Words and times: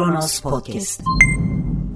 Kronos 0.00 0.40
Podcast. 0.40 1.02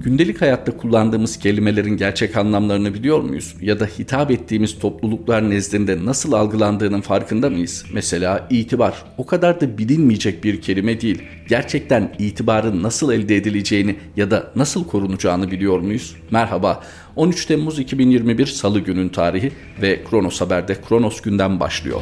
Gündelik 0.03 0.41
hayatta 0.41 0.77
kullandığımız 0.77 1.39
kelimelerin 1.39 1.97
gerçek 1.97 2.37
anlamlarını 2.37 2.93
biliyor 2.93 3.19
muyuz? 3.19 3.55
Ya 3.61 3.79
da 3.79 3.85
hitap 3.85 4.31
ettiğimiz 4.31 4.79
topluluklar 4.79 5.49
nezdinde 5.49 6.05
nasıl 6.05 6.31
algılandığının 6.31 7.01
farkında 7.01 7.49
mıyız? 7.49 7.85
Mesela 7.93 8.47
itibar. 8.49 9.03
O 9.17 9.25
kadar 9.25 9.61
da 9.61 9.77
bilinmeyecek 9.77 10.43
bir 10.43 10.61
kelime 10.61 11.01
değil. 11.01 11.23
Gerçekten 11.47 12.15
itibarın 12.19 12.83
nasıl 12.83 13.11
elde 13.11 13.35
edileceğini 13.35 13.95
ya 14.15 14.31
da 14.31 14.51
nasıl 14.55 14.87
korunacağını 14.87 15.51
biliyor 15.51 15.79
muyuz? 15.79 16.15
Merhaba. 16.31 16.83
13 17.15 17.45
Temmuz 17.45 17.79
2021 17.79 18.45
Salı 18.45 18.79
günün 18.79 19.09
tarihi 19.09 19.51
ve 19.81 20.03
Kronos 20.09 20.41
Haber'de 20.41 20.81
Kronos 20.81 21.21
günden 21.21 21.59
başlıyor. 21.59 22.01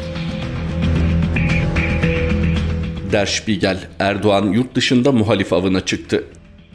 Der 3.13 3.25
Spiegel, 3.25 3.77
Erdoğan 3.99 4.45
yurt 4.45 4.75
dışında 4.75 5.11
muhalif 5.11 5.53
avına 5.53 5.85
çıktı. 5.85 6.23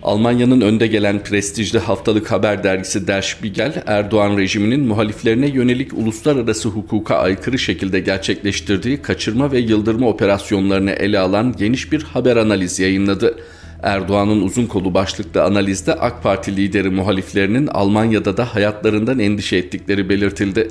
Almanya'nın 0.03 0.61
önde 0.61 0.87
gelen 0.87 1.23
prestijli 1.25 1.79
haftalık 1.79 2.33
haber 2.33 2.65
dergisi 2.65 3.07
Der 3.07 3.23
Spiegel, 3.23 3.83
Erdoğan 3.87 4.37
rejiminin 4.39 4.81
muhaliflerine 4.81 5.49
yönelik 5.49 5.93
uluslararası 5.93 6.69
hukuka 6.69 7.17
aykırı 7.17 7.59
şekilde 7.59 8.01
gerçekleştirdiği 8.01 9.03
kaçırma 9.03 9.53
ve 9.53 9.59
yıldırma 9.59 10.09
operasyonlarını 10.09 10.91
ele 10.91 11.19
alan 11.19 11.55
geniş 11.57 11.93
bir 11.93 12.03
haber 12.03 12.37
analiz 12.37 12.79
yayınladı. 12.79 13.39
Erdoğan'ın 13.83 14.43
uzun 14.43 14.67
kolu 14.67 14.95
başlıklı 14.95 15.43
analizde 15.43 15.95
AK 15.95 16.23
Parti 16.23 16.57
lideri 16.57 16.91
muhaliflerinin 16.91 17.67
Almanya'da 17.67 18.37
da 18.37 18.55
hayatlarından 18.55 19.19
endişe 19.19 19.57
ettikleri 19.57 20.09
belirtildi. 20.09 20.69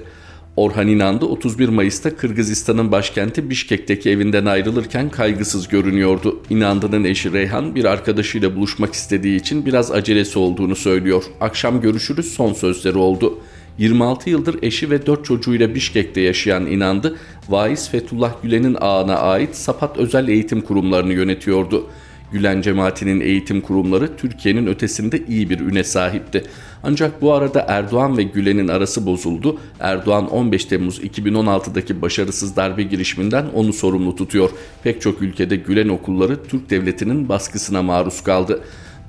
Orhan 0.57 0.87
İnandı 0.87 1.25
31 1.25 1.69
Mayıs'ta 1.69 2.15
Kırgızistan'ın 2.15 2.91
başkenti 2.91 3.49
Bişkek'teki 3.49 4.09
evinden 4.09 4.45
ayrılırken 4.45 5.09
kaygısız 5.09 5.67
görünüyordu. 5.67 6.39
İnandı'nın 6.49 7.03
eşi 7.03 7.33
Reyhan 7.33 7.75
bir 7.75 7.85
arkadaşıyla 7.85 8.55
buluşmak 8.55 8.93
istediği 8.93 9.39
için 9.39 9.65
biraz 9.65 9.91
acelesi 9.91 10.39
olduğunu 10.39 10.75
söylüyor. 10.75 11.23
Akşam 11.41 11.81
görüşürüz 11.81 12.33
son 12.33 12.53
sözleri 12.53 12.97
oldu. 12.97 13.39
26 13.77 14.29
yıldır 14.29 14.59
eşi 14.61 14.89
ve 14.89 15.05
4 15.05 15.25
çocuğuyla 15.25 15.75
Bişkek'te 15.75 16.21
yaşayan 16.21 16.65
İnandı, 16.65 17.15
vaiz 17.49 17.89
Fethullah 17.89 18.33
Gülen'in 18.43 18.77
ağına 18.81 19.15
ait 19.15 19.55
Sapat 19.55 19.97
Özel 19.97 20.27
Eğitim 20.27 20.61
Kurumlarını 20.61 21.13
yönetiyordu. 21.13 21.87
Gülen 22.31 22.61
cemaatinin 22.61 23.21
eğitim 23.21 23.61
kurumları 23.61 24.17
Türkiye'nin 24.17 24.67
ötesinde 24.67 25.25
iyi 25.27 25.49
bir 25.49 25.59
üne 25.59 25.83
sahipti. 25.83 26.43
Ancak 26.83 27.21
bu 27.21 27.33
arada 27.33 27.65
Erdoğan 27.67 28.17
ve 28.17 28.23
Gülen'in 28.23 28.67
arası 28.67 29.05
bozuldu. 29.05 29.57
Erdoğan 29.79 30.29
15 30.29 30.65
Temmuz 30.65 30.99
2016'daki 30.99 32.01
başarısız 32.01 32.55
darbe 32.55 32.83
girişiminden 32.83 33.45
onu 33.53 33.73
sorumlu 33.73 34.15
tutuyor. 34.15 34.49
Pek 34.83 35.01
çok 35.01 35.21
ülkede 35.21 35.55
Gülen 35.55 35.89
okulları 35.89 36.43
Türk 36.43 36.69
devletinin 36.69 37.29
baskısına 37.29 37.81
maruz 37.81 38.23
kaldı. 38.23 38.63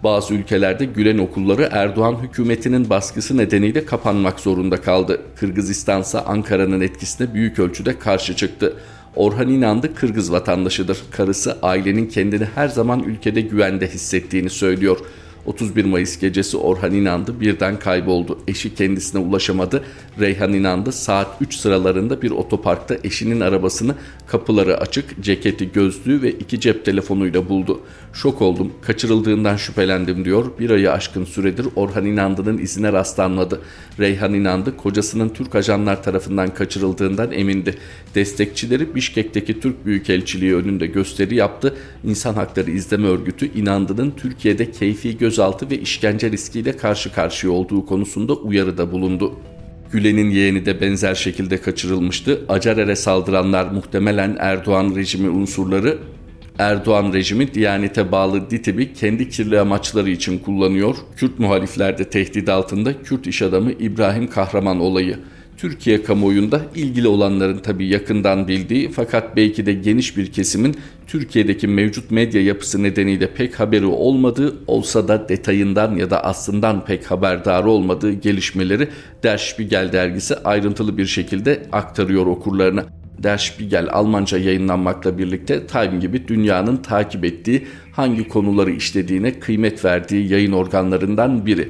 Bazı 0.04 0.34
ülkelerde 0.34 0.84
Gülen 0.84 1.18
okulları 1.18 1.68
Erdoğan 1.72 2.16
hükümetinin 2.22 2.90
baskısı 2.90 3.36
nedeniyle 3.36 3.84
kapanmak 3.84 4.40
zorunda 4.40 4.80
kaldı. 4.80 5.20
Kırgızistan 5.36 6.00
ise 6.00 6.20
Ankara'nın 6.20 6.80
etkisine 6.80 7.34
büyük 7.34 7.58
ölçüde 7.58 7.98
karşı 7.98 8.36
çıktı. 8.36 8.76
Orhan 9.16 9.48
İnandı 9.48 9.94
Kırgız 9.94 10.32
vatandaşıdır. 10.32 10.98
Karısı 11.10 11.58
ailenin 11.62 12.06
kendini 12.06 12.44
her 12.54 12.68
zaman 12.68 13.02
ülkede 13.02 13.40
güvende 13.40 13.88
hissettiğini 13.88 14.50
söylüyor. 14.50 14.98
31 15.48 15.84
Mayıs 15.84 16.20
gecesi 16.20 16.56
Orhan 16.56 16.94
İnandı 16.94 17.40
birden 17.40 17.78
kayboldu. 17.78 18.38
Eşi 18.48 18.74
kendisine 18.74 19.20
ulaşamadı. 19.20 19.84
Reyhan 20.20 20.52
İnandı 20.52 20.92
saat 20.92 21.36
3 21.40 21.54
sıralarında 21.56 22.22
bir 22.22 22.30
otoparkta 22.30 22.96
eşinin 23.04 23.40
arabasını 23.40 23.94
kapıları 24.26 24.78
açık, 24.78 25.22
ceketi, 25.22 25.72
gözlüğü 25.72 26.22
ve 26.22 26.30
iki 26.30 26.60
cep 26.60 26.84
telefonuyla 26.84 27.48
buldu. 27.48 27.80
Şok 28.12 28.42
oldum, 28.42 28.72
kaçırıldığından 28.82 29.56
şüphelendim 29.56 30.24
diyor. 30.24 30.46
Bir 30.58 30.70
ayı 30.70 30.92
aşkın 30.92 31.24
süredir 31.24 31.66
Orhan 31.76 32.06
İnandı'nın 32.06 32.58
izine 32.58 32.92
rastlanmadı. 32.92 33.60
Reyhan 33.98 34.34
İnandı 34.34 34.76
kocasının 34.76 35.28
Türk 35.28 35.54
ajanlar 35.54 36.02
tarafından 36.02 36.54
kaçırıldığından 36.54 37.32
emindi. 37.32 37.74
Destekçileri 38.14 38.94
Bişkek'teki 38.94 39.60
Türk 39.60 39.86
Büyükelçiliği 39.86 40.54
önünde 40.54 40.86
gösteri 40.86 41.34
yaptı. 41.34 41.74
İnsan 42.04 42.34
Hakları 42.34 42.70
İzleme 42.70 43.08
Örgütü 43.08 43.52
İnandı'nın 43.54 44.10
Türkiye'de 44.10 44.70
keyfi 44.70 45.18
gözaltı 45.38 45.70
ve 45.70 45.78
işkence 45.78 46.30
riskiyle 46.30 46.76
karşı 46.76 47.12
karşıya 47.12 47.52
olduğu 47.52 47.86
konusunda 47.86 48.32
uyarıda 48.32 48.92
bulundu. 48.92 49.32
Gülen'in 49.92 50.30
yeğeni 50.30 50.66
de 50.66 50.80
benzer 50.80 51.14
şekilde 51.14 51.60
kaçırılmıştı. 51.60 52.44
Acarer'e 52.48 52.96
saldıranlar 52.96 53.70
muhtemelen 53.70 54.36
Erdoğan 54.40 54.96
rejimi 54.96 55.28
unsurları 55.28 55.98
Erdoğan 56.58 57.12
rejimi 57.12 57.54
Diyanete 57.54 58.12
bağlı 58.12 58.50
DİTİB'i 58.50 58.92
kendi 58.92 59.28
kirli 59.28 59.60
amaçları 59.60 60.10
için 60.10 60.38
kullanıyor. 60.38 60.96
Kürt 61.16 61.38
muhalifler 61.38 61.98
de 61.98 62.04
tehdit 62.04 62.48
altında 62.48 63.02
Kürt 63.02 63.26
iş 63.26 63.42
adamı 63.42 63.72
İbrahim 63.72 64.30
Kahraman 64.30 64.80
olayı. 64.80 65.18
Türkiye 65.58 66.02
kamuoyunda 66.02 66.60
ilgili 66.74 67.08
olanların 67.08 67.58
tabi 67.58 67.86
yakından 67.86 68.48
bildiği 68.48 68.90
fakat 68.90 69.36
belki 69.36 69.66
de 69.66 69.72
geniş 69.72 70.16
bir 70.16 70.32
kesimin 70.32 70.76
Türkiye'deki 71.06 71.68
mevcut 71.68 72.10
medya 72.10 72.42
yapısı 72.42 72.82
nedeniyle 72.82 73.34
pek 73.34 73.60
haberi 73.60 73.86
olmadığı 73.86 74.56
olsa 74.66 75.08
da 75.08 75.28
detayından 75.28 75.96
ya 75.96 76.10
da 76.10 76.24
aslından 76.24 76.84
pek 76.84 77.10
haberdar 77.10 77.64
olmadığı 77.64 78.12
gelişmeleri 78.12 78.88
Der 79.22 79.38
Spiegel 79.38 79.92
dergisi 79.92 80.36
ayrıntılı 80.36 80.98
bir 80.98 81.06
şekilde 81.06 81.62
aktarıyor 81.72 82.26
okurlarına. 82.26 82.84
Der 83.18 83.38
Spiegel 83.38 83.88
Almanca 83.92 84.38
yayınlanmakla 84.38 85.18
birlikte 85.18 85.66
Time 85.66 85.98
gibi 86.00 86.28
dünyanın 86.28 86.76
takip 86.76 87.24
ettiği 87.24 87.66
hangi 87.92 88.28
konuları 88.28 88.70
işlediğine 88.70 89.40
kıymet 89.40 89.84
verdiği 89.84 90.32
yayın 90.32 90.52
organlarından 90.52 91.46
biri. 91.46 91.68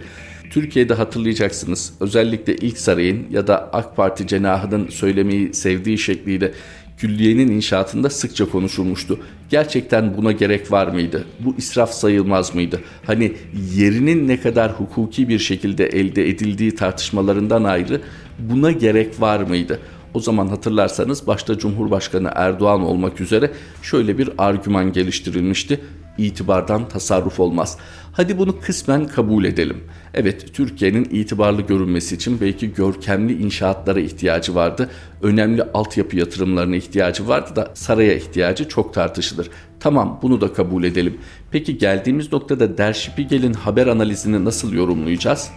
Türkiye'de 0.50 0.94
hatırlayacaksınız 0.94 1.92
özellikle 2.00 2.56
ilk 2.56 2.78
sarayın 2.78 3.26
ya 3.30 3.46
da 3.46 3.70
AK 3.72 3.96
Parti 3.96 4.26
cenahının 4.26 4.88
söylemeyi 4.88 5.54
sevdiği 5.54 5.98
şekliyle 5.98 6.52
külliyenin 6.98 7.48
inşaatında 7.48 8.10
sıkça 8.10 8.50
konuşulmuştu. 8.50 9.20
Gerçekten 9.50 10.16
buna 10.16 10.32
gerek 10.32 10.72
var 10.72 10.86
mıydı? 10.86 11.24
Bu 11.40 11.54
israf 11.58 11.90
sayılmaz 11.90 12.54
mıydı? 12.54 12.80
Hani 13.06 13.32
yerinin 13.74 14.28
ne 14.28 14.40
kadar 14.40 14.72
hukuki 14.72 15.28
bir 15.28 15.38
şekilde 15.38 15.86
elde 15.86 16.28
edildiği 16.28 16.74
tartışmalarından 16.74 17.64
ayrı 17.64 18.00
buna 18.38 18.72
gerek 18.72 19.20
var 19.20 19.40
mıydı? 19.40 19.80
O 20.14 20.20
zaman 20.20 20.46
hatırlarsanız 20.46 21.26
başta 21.26 21.58
Cumhurbaşkanı 21.58 22.30
Erdoğan 22.34 22.82
olmak 22.82 23.20
üzere 23.20 23.50
şöyle 23.82 24.18
bir 24.18 24.30
argüman 24.38 24.92
geliştirilmişti. 24.92 25.80
İtibardan 26.18 26.88
tasarruf 26.88 27.40
olmaz. 27.40 27.78
Hadi 28.12 28.38
bunu 28.38 28.60
kısmen 28.60 29.06
kabul 29.06 29.44
edelim. 29.44 29.84
Evet 30.14 30.54
Türkiye'nin 30.54 31.04
itibarlı 31.04 31.62
görünmesi 31.62 32.14
için 32.14 32.40
belki 32.40 32.74
görkemli 32.74 33.42
inşaatlara 33.42 34.00
ihtiyacı 34.00 34.54
vardı. 34.54 34.90
Önemli 35.22 35.62
altyapı 35.62 36.16
yatırımlarına 36.16 36.76
ihtiyacı 36.76 37.28
vardı 37.28 37.56
da 37.56 37.70
saraya 37.74 38.14
ihtiyacı 38.14 38.68
çok 38.68 38.94
tartışılır. 38.94 39.50
Tamam 39.80 40.18
bunu 40.22 40.40
da 40.40 40.52
kabul 40.52 40.84
edelim. 40.84 41.18
Peki 41.50 41.78
geldiğimiz 41.78 42.32
noktada 42.32 42.78
Der 42.78 42.92
Spiegel'in 42.92 43.52
haber 43.52 43.86
analizini 43.86 44.44
nasıl 44.44 44.72
yorumlayacağız? 44.72 45.50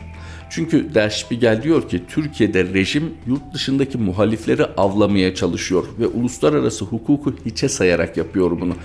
Çünkü 0.51 0.94
Der 0.94 1.09
Spiegel 1.09 1.63
diyor 1.63 1.90
ki 1.90 2.01
Türkiye'de 2.07 2.63
rejim 2.63 3.13
yurt 3.28 3.53
dışındaki 3.53 3.97
muhalifleri 3.97 4.66
avlamaya 4.66 5.35
çalışıyor 5.35 5.85
ve 6.00 6.07
uluslararası 6.07 6.85
hukuku 6.85 7.35
hiçe 7.45 7.69
sayarak 7.69 8.17
yapıyor 8.17 8.61
bunu. 8.61 8.75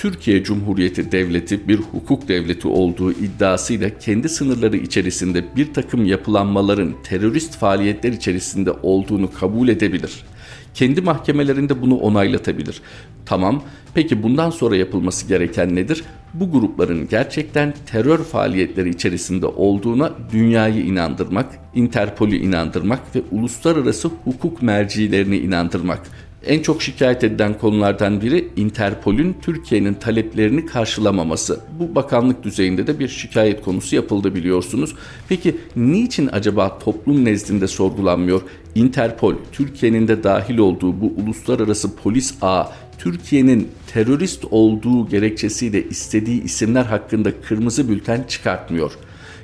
Türkiye 0.00 0.44
Cumhuriyeti 0.44 1.12
Devleti 1.12 1.68
bir 1.68 1.78
hukuk 1.78 2.28
devleti 2.28 2.68
olduğu 2.68 3.12
iddiasıyla 3.12 3.98
kendi 3.98 4.28
sınırları 4.28 4.76
içerisinde 4.76 5.44
bir 5.56 5.74
takım 5.74 6.04
yapılanmaların 6.04 6.94
terörist 7.02 7.58
faaliyetler 7.58 8.12
içerisinde 8.12 8.70
olduğunu 8.70 9.32
kabul 9.32 9.68
edebilir. 9.68 10.24
Kendi 10.74 11.00
mahkemelerinde 11.00 11.82
bunu 11.82 11.96
onaylatabilir. 11.96 12.82
Tamam, 13.26 13.62
peki 13.94 14.22
bundan 14.22 14.50
sonra 14.50 14.76
yapılması 14.76 15.28
gereken 15.28 15.76
nedir? 15.76 16.04
Bu 16.34 16.52
grupların 16.52 17.08
gerçekten 17.08 17.74
terör 17.86 18.18
faaliyetleri 18.18 18.88
içerisinde 18.88 19.46
olduğuna 19.46 20.12
dünyayı 20.32 20.84
inandırmak, 20.84 21.46
Interpol'ü 21.74 22.36
inandırmak 22.36 23.16
ve 23.16 23.22
uluslararası 23.30 24.10
hukuk 24.24 24.62
mercilerini 24.62 25.38
inandırmak. 25.38 26.00
En 26.46 26.62
çok 26.62 26.82
şikayet 26.82 27.24
edilen 27.24 27.58
konulardan 27.58 28.20
biri 28.20 28.48
Interpol'ün 28.56 29.36
Türkiye'nin 29.42 29.94
taleplerini 29.94 30.66
karşılamaması. 30.66 31.60
Bu 31.78 31.94
bakanlık 31.94 32.42
düzeyinde 32.42 32.86
de 32.86 32.98
bir 32.98 33.08
şikayet 33.08 33.62
konusu 33.62 33.96
yapıldı 33.96 34.34
biliyorsunuz. 34.34 34.94
Peki 35.28 35.56
niçin 35.76 36.28
acaba 36.32 36.78
toplum 36.78 37.24
nezdinde 37.24 37.68
sorgulanmıyor? 37.68 38.42
Interpol, 38.74 39.34
Türkiye'nin 39.52 40.08
de 40.08 40.22
dahil 40.24 40.58
olduğu 40.58 41.00
bu 41.00 41.12
uluslararası 41.22 41.96
polis 41.96 42.34
ağı 42.42 42.66
Türkiye'nin 42.98 43.68
terörist 43.92 44.44
olduğu 44.50 45.08
gerekçesiyle 45.08 45.88
istediği 45.88 46.42
isimler 46.42 46.84
hakkında 46.84 47.40
kırmızı 47.40 47.88
bülten 47.88 48.22
çıkartmıyor. 48.28 48.92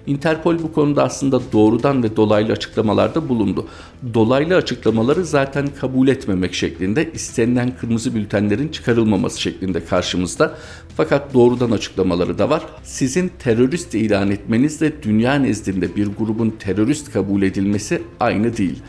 Interpol 0.06 0.58
bu 0.62 0.72
konuda 0.72 1.02
aslında 1.02 1.40
doğrudan 1.52 2.02
ve 2.02 2.16
dolaylı 2.16 2.52
açıklamalarda 2.52 3.28
bulundu. 3.28 3.66
Dolaylı 4.14 4.56
açıklamaları 4.56 5.24
zaten 5.24 5.68
kabul 5.80 6.08
etmemek 6.08 6.54
şeklinde 6.54 7.12
istenilen 7.12 7.76
kırmızı 7.76 8.14
bültenlerin 8.14 8.68
çıkarılmaması 8.68 9.40
şeklinde 9.40 9.84
karşımızda. 9.84 10.54
Fakat 10.96 11.34
doğrudan 11.34 11.70
açıklamaları 11.70 12.38
da 12.38 12.50
var. 12.50 12.62
Sizin 12.82 13.30
terörist 13.38 13.94
ilan 13.94 14.30
etmenizle 14.30 15.02
dünya 15.02 15.34
nezdinde 15.34 15.96
bir 15.96 16.06
grubun 16.06 16.50
terörist 16.50 17.12
kabul 17.12 17.42
edilmesi 17.42 18.02
aynı 18.20 18.56
değil. 18.56 18.82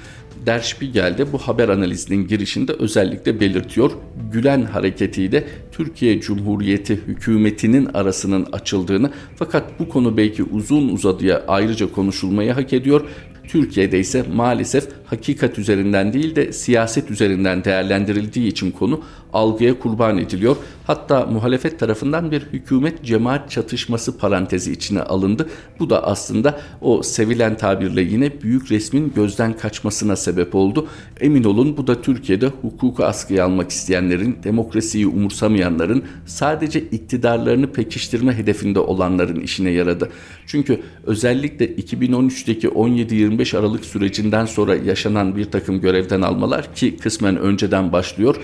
Der 0.48 0.60
Spiegel'de 0.60 1.32
bu 1.32 1.38
haber 1.38 1.70
analizinin 1.70 2.28
girişinde 2.28 2.74
özellikle 2.74 3.40
belirtiyor. 3.40 3.92
Gülen 4.32 4.62
hareketiyle 4.64 5.48
Türkiye 5.72 6.22
Cumhuriyeti 6.22 6.96
hükümetinin 6.96 7.86
arasının 7.94 8.48
açıldığını 8.52 9.12
fakat 9.36 9.80
bu 9.80 9.90
konu 9.90 10.18
belki 10.18 10.44
uzun 10.44 10.90
uzadıya 10.90 11.44
ayrıca 11.48 11.92
konuşulmayı 11.92 12.52
hak 12.52 12.74
ediyor. 12.74 13.02
Türkiye'de 13.48 14.00
ise 14.00 14.26
maalesef 14.36 14.88
hakikat 15.06 15.60
üzerinden 15.60 16.14
değil 16.14 16.36
de 16.36 16.54
siyaset 16.54 17.12
üzerinden 17.12 17.64
değerlendirildiği 17.64 18.48
için 18.48 18.72
konu 18.72 19.02
algıya 19.34 19.80
kurban 19.80 20.18
ediliyor. 20.18 20.56
Hatta 20.88 21.26
muhalefet 21.26 21.80
tarafından 21.80 22.32
bir 22.32 22.42
hükümet 22.42 23.04
cemaat 23.04 23.52
çatışması 23.52 24.18
parantezi 24.18 24.72
içine 24.72 25.02
alındı. 25.02 25.50
Bu 25.80 25.90
da 25.90 26.04
aslında 26.04 26.62
o 26.82 27.04
sevilen 27.04 27.58
tabirle 27.58 28.02
yine 28.02 28.42
büyük 28.42 28.72
resmin 28.72 29.14
gözden 29.16 29.58
kaçmasına 29.58 30.16
sebep 30.16 30.56
oldu. 30.56 30.88
Emin 31.20 31.44
olun 31.44 31.78
bu 31.78 31.88
da 31.88 32.02
Türkiye'de 32.02 32.48
hukuku 32.48 33.04
askıya 33.04 33.46
almak 33.46 33.72
isteyenlerin, 33.72 34.38
demokrasiyi 34.44 35.08
umursamayanların, 35.08 36.04
sadece 36.26 36.82
iktidarlarını 36.82 37.72
pekiştirme 37.72 38.34
hedefinde 38.38 38.80
olanların 38.80 39.42
işine 39.42 39.70
yaradı. 39.70 40.10
Çünkü 40.46 40.80
özellikle 41.04 41.66
2013'teki 41.76 42.70
17-25 43.38 43.58
Aralık 43.58 43.86
sürecinden 43.86 44.46
sonra 44.46 44.76
yaşanan 44.76 45.36
bir 45.36 45.46
takım 45.46 45.82
görevden 45.82 46.22
almalar 46.22 46.74
ki 46.74 46.98
kısmen 46.98 47.38
önceden 47.38 47.92
başlıyor 47.92 48.36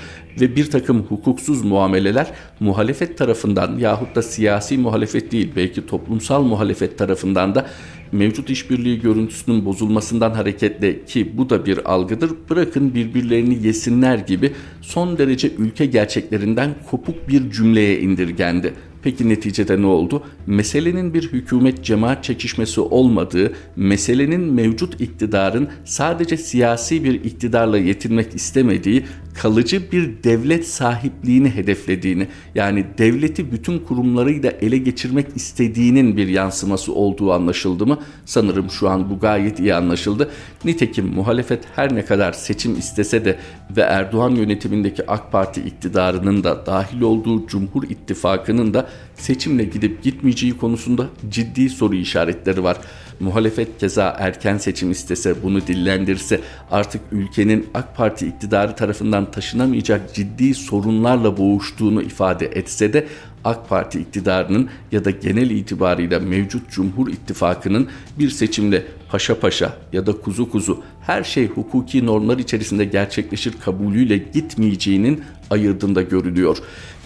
ve 0.42 0.56
bir 0.56 0.72
takım 0.72 1.04
hukuksuz 1.04 1.66
muameleler 1.66 2.31
muhalefet 2.60 3.18
tarafından 3.18 3.78
yahut 3.78 4.16
da 4.16 4.22
siyasi 4.22 4.78
muhalefet 4.78 5.31
değil 5.31 5.51
belki 5.56 5.86
toplumsal 5.86 6.44
muhalefet 6.44 6.98
tarafından 6.98 7.56
da 7.56 7.66
mevcut 8.12 8.50
işbirliği 8.50 9.01
görüntüsünün 9.01 9.66
bozulmasından 9.66 10.31
hareketle 10.31 11.06
ki 11.06 11.38
bu 11.38 11.50
da 11.50 11.66
bir 11.66 11.92
algıdır 11.92 12.31
bırakın 12.50 12.95
birbirlerini 12.95 13.68
yesinler 13.68 14.18
gibi 14.18 14.54
son 14.81 15.18
derece 15.18 15.51
ülke 15.57 15.86
gerçeklerinden 15.86 16.75
kopuk 16.92 17.28
bir 17.28 17.51
cümleye 17.51 18.00
indirgendi. 18.00 18.74
Peki 19.03 19.29
neticede 19.29 19.81
ne 19.81 19.85
oldu? 19.85 20.23
Meselenin 20.47 21.13
bir 21.13 21.31
hükümet 21.31 21.83
cemaat 21.83 22.23
çekişmesi 22.23 22.81
olmadığı, 22.81 23.53
meselenin 23.75 24.41
mevcut 24.41 25.01
iktidarın 25.01 25.69
sadece 25.85 26.38
siyasi 26.38 27.03
bir 27.03 27.13
iktidarla 27.13 27.77
yetinmek 27.77 28.35
istemediği, 28.35 29.05
kalıcı 29.33 29.91
bir 29.91 30.24
devlet 30.24 30.68
sahipliğini 30.68 31.50
hedeflediğini, 31.50 32.27
yani 32.56 32.85
devleti 32.97 33.51
bütün 33.51 33.80
kurumlarıyla 33.80 34.51
ele 34.51 34.77
geçirmek 34.77 35.27
istediğinin 35.35 36.18
bir 36.18 36.27
yansıması 36.27 36.94
olduğu 36.94 37.31
anlaşıldı 37.31 37.85
mı? 37.85 38.00
Sanırım 38.25 38.69
şu 38.69 38.89
an 38.89 39.09
bu 39.09 39.19
gayet 39.19 39.59
iyi 39.59 39.75
anlaşıldı. 39.75 40.30
Nitekim 40.65 41.06
muhalefet 41.06 41.63
her 41.75 41.95
ne 41.95 42.06
kadar 42.06 42.33
seçim 42.33 42.80
istese 42.80 43.25
de 43.25 43.39
ve 43.77 43.81
Erdoğan 43.81 44.31
yönetimindeki 44.31 45.07
AK 45.07 45.31
Parti 45.31 45.62
iktidarının 45.62 46.44
da 46.44 46.65
dahil 46.65 47.01
olduğu 47.01 47.47
Cumhur 47.47 47.83
İttifakı'nın 47.83 48.74
da 48.74 48.89
seçimle 49.15 49.63
gidip 49.63 50.03
gitmeyeceği 50.03 50.57
konusunda 50.57 51.07
ciddi 51.30 51.69
soru 51.69 51.95
işaretleri 51.95 52.63
var. 52.63 52.77
Muhalefet 53.19 53.77
keza 53.80 54.15
erken 54.19 54.57
seçim 54.57 54.91
istese 54.91 55.44
bunu 55.44 55.68
dillendirse 55.68 56.39
artık 56.71 57.01
ülkenin 57.12 57.68
AK 57.74 57.97
Parti 57.97 58.27
iktidarı 58.27 58.75
tarafından 58.75 59.22
taşınamayacak 59.31 60.13
ciddi 60.13 60.53
sorunlarla 60.53 61.37
boğuştuğunu 61.37 62.01
ifade 62.01 62.45
etse 62.45 62.93
de 62.93 63.07
AK 63.43 63.69
Parti 63.69 63.99
iktidarının 63.99 64.69
ya 64.91 65.05
da 65.05 65.09
genel 65.09 65.49
itibarıyla 65.49 66.19
mevcut 66.19 66.71
Cumhur 66.71 67.07
İttifakı'nın 67.07 67.87
bir 68.19 68.29
seçimle 68.29 68.85
paşa 69.09 69.39
paşa 69.39 69.77
ya 69.93 70.05
da 70.05 70.11
kuzu 70.11 70.49
kuzu 70.49 70.83
her 71.01 71.23
şey 71.23 71.47
hukuki 71.47 72.05
normlar 72.05 72.37
içerisinde 72.37 72.85
gerçekleşir 72.85 73.53
kabulüyle 73.65 74.17
gitmeyeceğinin 74.17 75.23
ayırdığında 75.49 76.01
görülüyor. 76.01 76.57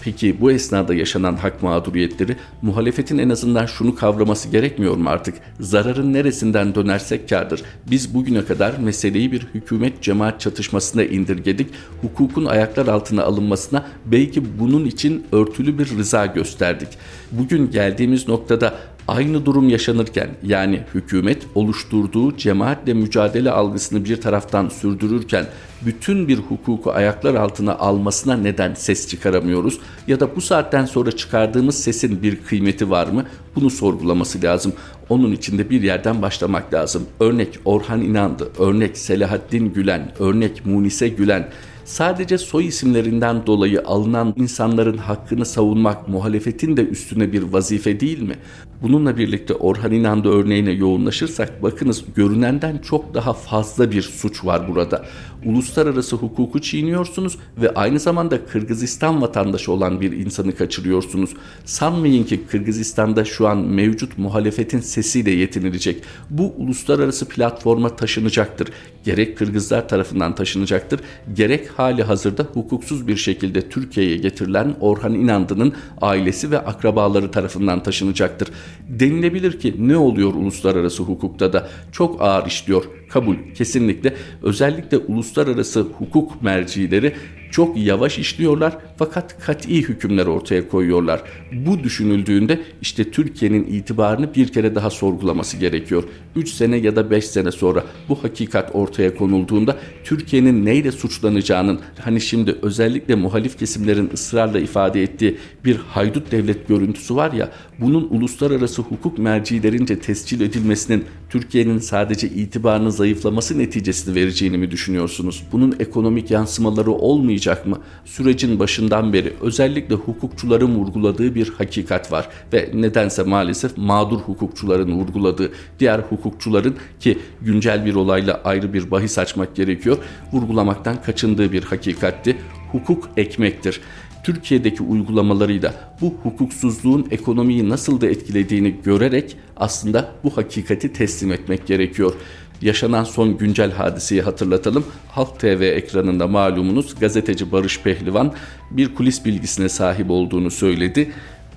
Peki 0.07 0.41
bu 0.41 0.51
esnada 0.51 0.93
yaşanan 0.93 1.35
hak 1.35 1.63
mağduriyetleri 1.63 2.35
muhalefetin 2.61 3.17
en 3.17 3.29
azından 3.29 3.65
şunu 3.65 3.95
kavraması 3.95 4.49
gerekmiyor 4.49 4.95
mu 4.95 5.09
artık? 5.09 5.35
Zararın 5.59 6.13
neresinden 6.13 6.75
dönersek 6.75 7.29
kardır. 7.29 7.61
Biz 7.91 8.13
bugüne 8.13 8.45
kadar 8.45 8.77
meseleyi 8.77 9.31
bir 9.31 9.47
hükümet 9.53 10.01
cemaat 10.01 10.39
çatışmasına 10.39 11.03
indirgedik. 11.03 11.69
Hukukun 12.01 12.45
ayaklar 12.45 12.87
altına 12.87 13.23
alınmasına 13.23 13.85
belki 14.05 14.59
bunun 14.59 14.85
için 14.85 15.25
örtülü 15.31 15.79
bir 15.79 15.97
rıza 15.97 16.25
gösterdik. 16.25 16.89
Bugün 17.31 17.71
geldiğimiz 17.71 18.27
noktada 18.27 18.79
Aynı 19.07 19.45
durum 19.45 19.69
yaşanırken 19.69 20.29
yani 20.43 20.83
hükümet 20.93 21.43
oluşturduğu 21.55 22.37
cemaatle 22.37 22.93
mücadele 22.93 23.51
algısını 23.51 24.05
bir 24.05 24.21
taraftan 24.21 24.69
sürdürürken 24.69 25.45
bütün 25.85 26.27
bir 26.27 26.37
hukuku 26.37 26.91
ayaklar 26.91 27.35
altına 27.35 27.75
almasına 27.75 28.37
neden 28.37 28.73
ses 28.73 29.07
çıkaramıyoruz? 29.07 29.79
Ya 30.07 30.19
da 30.19 30.35
bu 30.35 30.41
saatten 30.41 30.85
sonra 30.85 31.11
çıkardığımız 31.11 31.83
sesin 31.83 32.23
bir 32.23 32.35
kıymeti 32.35 32.89
var 32.89 33.07
mı? 33.07 33.25
Bunu 33.55 33.69
sorgulaması 33.69 34.41
lazım. 34.43 34.73
Onun 35.09 35.31
içinde 35.31 35.69
bir 35.69 35.81
yerden 35.81 36.21
başlamak 36.21 36.73
lazım. 36.73 37.05
Örnek 37.19 37.59
Orhan 37.65 38.01
İnandı, 38.01 38.51
örnek 38.59 38.97
Selahattin 38.97 39.73
Gülen, 39.73 40.11
örnek 40.19 40.65
Munise 40.65 41.09
Gülen 41.09 41.49
Sadece 41.87 42.37
soy 42.37 42.67
isimlerinden 42.67 43.47
dolayı 43.47 43.83
alınan 43.85 44.33
insanların 44.37 44.97
hakkını 44.97 45.45
savunmak 45.45 46.07
muhalefetin 46.07 46.77
de 46.77 46.81
üstüne 46.85 47.33
bir 47.33 47.41
vazife 47.41 47.99
değil 47.99 48.21
mi? 48.21 48.35
Bununla 48.81 49.17
birlikte 49.17 49.53
Orhan 49.53 49.91
İnandı 49.91 50.29
örneğine 50.29 50.71
yoğunlaşırsak 50.71 51.63
bakınız 51.63 52.03
görünenden 52.15 52.77
çok 52.77 53.13
daha 53.13 53.33
fazla 53.33 53.91
bir 53.91 54.01
suç 54.01 54.45
var 54.45 54.67
burada. 54.67 55.05
Uluslararası 55.45 56.15
hukuku 56.15 56.61
çiğniyorsunuz 56.61 57.37
ve 57.61 57.73
aynı 57.73 57.99
zamanda 57.99 58.45
Kırgızistan 58.45 59.21
vatandaşı 59.21 59.71
olan 59.71 60.01
bir 60.01 60.11
insanı 60.11 60.55
kaçırıyorsunuz. 60.55 61.33
Sanmayın 61.65 62.23
ki 62.23 62.41
Kırgızistan'da 62.51 63.25
şu 63.25 63.47
an 63.47 63.57
mevcut 63.57 64.17
muhalefetin 64.17 64.79
sesiyle 64.79 65.31
yetinilecek. 65.31 66.03
Bu 66.29 66.53
uluslararası 66.57 67.27
platforma 67.27 67.95
taşınacaktır. 67.95 68.69
Gerek 69.03 69.37
Kırgızlar 69.37 69.89
tarafından 69.89 70.35
taşınacaktır, 70.35 70.99
gerek 71.33 71.67
hali 71.69 72.03
hazırda 72.03 72.43
hukuksuz 72.43 73.07
bir 73.07 73.17
şekilde 73.17 73.69
Türkiye'ye 73.69 74.17
getirilen 74.17 74.75
Orhan 74.79 75.13
İnandı'nın 75.13 75.73
ailesi 76.01 76.51
ve 76.51 76.59
akrabaları 76.59 77.31
tarafından 77.31 77.83
taşınacaktır. 77.83 78.47
Denilebilir 78.89 79.59
ki 79.59 79.75
ne 79.79 79.97
oluyor 79.97 80.33
uluslararası 80.33 81.03
hukukta 81.03 81.53
da 81.53 81.69
çok 81.91 82.21
ağır 82.21 82.47
işliyor. 82.47 82.83
Kabul 83.09 83.35
kesinlikle 83.55 84.13
özellikle 84.43 84.97
uluslararası 84.97 85.81
hukuk 85.81 86.41
mercileri 86.41 87.13
çok 87.51 87.77
yavaş 87.77 88.19
işliyorlar 88.19 88.77
fakat 88.97 89.39
kat'i 89.45 89.81
hükümler 89.81 90.25
ortaya 90.25 90.69
koyuyorlar. 90.69 91.21
Bu 91.51 91.83
düşünüldüğünde 91.83 92.59
işte 92.81 93.11
Türkiye'nin 93.11 93.63
itibarını 93.63 94.35
bir 94.35 94.47
kere 94.47 94.75
daha 94.75 94.89
sorgulaması 94.89 95.57
gerekiyor. 95.57 96.03
3 96.35 96.49
sene 96.49 96.77
ya 96.77 96.95
da 96.95 97.11
5 97.11 97.25
sene 97.25 97.51
sonra 97.51 97.83
bu 98.09 98.23
hakikat 98.23 98.75
ortaya 98.75 99.15
konulduğunda 99.15 99.77
Türkiye'nin 100.03 100.65
neyle 100.65 100.91
suçlanacağının 100.91 101.79
hani 102.01 102.21
şimdi 102.21 102.55
özellikle 102.61 103.15
muhalif 103.15 103.59
kesimlerin 103.59 104.09
ısrarla 104.13 104.59
ifade 104.59 105.03
ettiği 105.03 105.37
bir 105.65 105.75
haydut 105.75 106.31
devlet 106.31 106.67
görüntüsü 106.67 107.15
var 107.15 107.31
ya 107.33 107.51
bunun 107.79 108.07
uluslararası 108.09 108.81
hukuk 108.81 109.17
mercilerince 109.17 109.99
tescil 109.99 110.41
edilmesinin 110.41 111.05
Türkiye'nin 111.29 111.79
sadece 111.79 112.27
itibarını 112.27 112.91
zayıflaması 112.91 113.59
neticesini 113.59 114.15
vereceğini 114.15 114.57
mi 114.57 114.71
düşünüyorsunuz? 114.71 115.43
Bunun 115.51 115.75
ekonomik 115.79 116.31
yansımaları 116.31 116.91
olmayacak 117.37 117.67
mı? 117.67 117.79
Sürecin 118.05 118.59
başından 118.59 119.13
beri 119.13 119.33
özellikle 119.41 119.95
hukukçuların 119.95 120.75
vurguladığı 120.75 121.35
bir 121.35 121.49
hakikat 121.57 122.11
var 122.11 122.29
ve 122.53 122.69
nedense 122.73 123.23
maalesef 123.23 123.77
mağdur 123.77 124.19
hukukçuların 124.19 124.91
vurguladığı 124.91 125.51
diğer 125.79 125.99
hukukçuların 125.99 126.75
ki 126.99 127.17
güncel 127.41 127.85
bir 127.85 127.95
olayla 127.95 128.41
ayrı 128.43 128.73
bir 128.73 128.91
bahis 128.91 129.17
açmak 129.17 129.55
gerekiyor 129.55 129.97
vurgulamaktan 130.33 131.01
kaçındığı 131.01 131.51
bir 131.51 131.63
hakikatti. 131.63 132.37
Hukuk 132.71 133.09
ekmektir. 133.17 133.81
Türkiye'deki 134.23 134.83
uygulamalarıyla 134.83 135.73
bu 136.01 136.13
hukuksuzluğun 136.23 137.07
ekonomiyi 137.11 137.69
nasıl 137.69 138.01
da 138.01 138.07
etkilediğini 138.07 138.75
görerek 138.83 139.37
aslında 139.57 140.11
bu 140.23 140.37
hakikati 140.37 140.93
teslim 140.93 141.31
etmek 141.31 141.67
gerekiyor. 141.67 142.13
Yaşanan 142.61 143.03
son 143.03 143.37
güncel 143.37 143.71
hadiseyi 143.71 144.21
hatırlatalım. 144.21 144.85
Halk 145.11 145.39
TV 145.39 145.61
ekranında 145.61 146.27
malumunuz 146.27 146.95
gazeteci 146.99 147.51
Barış 147.51 147.81
Pehlivan 147.81 148.33
bir 148.71 148.95
kulis 148.95 149.25
bilgisine 149.25 149.69
sahip 149.69 150.09
olduğunu 150.09 150.51
söyledi. 150.51 151.11